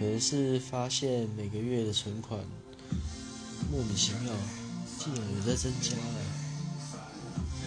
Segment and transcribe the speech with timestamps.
[0.00, 2.40] 可能是发现每个月的存款
[3.70, 4.32] 莫名其妙
[4.98, 6.29] 竟然有在增加了。